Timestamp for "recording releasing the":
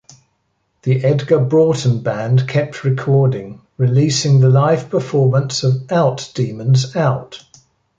2.83-4.49